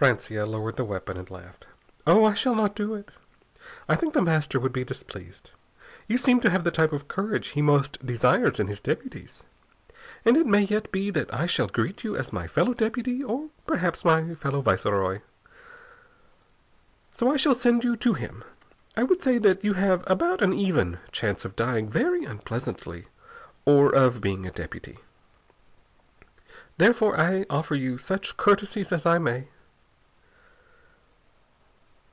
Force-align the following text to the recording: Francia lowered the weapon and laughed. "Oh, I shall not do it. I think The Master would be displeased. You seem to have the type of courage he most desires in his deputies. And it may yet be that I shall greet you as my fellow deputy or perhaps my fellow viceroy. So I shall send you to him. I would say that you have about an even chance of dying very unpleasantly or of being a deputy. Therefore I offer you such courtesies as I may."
Francia 0.00 0.46
lowered 0.46 0.76
the 0.76 0.84
weapon 0.84 1.16
and 1.16 1.28
laughed. 1.28 1.66
"Oh, 2.06 2.22
I 2.24 2.32
shall 2.32 2.54
not 2.54 2.76
do 2.76 2.94
it. 2.94 3.10
I 3.88 3.96
think 3.96 4.14
The 4.14 4.22
Master 4.22 4.60
would 4.60 4.72
be 4.72 4.84
displeased. 4.84 5.50
You 6.06 6.16
seem 6.18 6.40
to 6.42 6.50
have 6.50 6.62
the 6.62 6.70
type 6.70 6.92
of 6.92 7.08
courage 7.08 7.48
he 7.48 7.62
most 7.62 8.06
desires 8.06 8.60
in 8.60 8.68
his 8.68 8.78
deputies. 8.78 9.42
And 10.24 10.36
it 10.36 10.46
may 10.46 10.62
yet 10.62 10.92
be 10.92 11.10
that 11.10 11.34
I 11.34 11.46
shall 11.46 11.66
greet 11.66 12.04
you 12.04 12.14
as 12.14 12.32
my 12.32 12.46
fellow 12.46 12.74
deputy 12.74 13.24
or 13.24 13.48
perhaps 13.66 14.04
my 14.04 14.36
fellow 14.36 14.60
viceroy. 14.60 15.18
So 17.12 17.32
I 17.32 17.36
shall 17.36 17.56
send 17.56 17.82
you 17.82 17.96
to 17.96 18.14
him. 18.14 18.44
I 18.96 19.02
would 19.02 19.20
say 19.20 19.38
that 19.38 19.64
you 19.64 19.72
have 19.72 20.04
about 20.06 20.42
an 20.42 20.52
even 20.52 21.00
chance 21.10 21.44
of 21.44 21.56
dying 21.56 21.88
very 21.90 22.22
unpleasantly 22.24 23.06
or 23.64 23.92
of 23.92 24.20
being 24.20 24.46
a 24.46 24.52
deputy. 24.52 24.98
Therefore 26.76 27.18
I 27.18 27.46
offer 27.50 27.74
you 27.74 27.98
such 27.98 28.36
courtesies 28.36 28.92
as 28.92 29.04
I 29.04 29.18
may." 29.18 29.48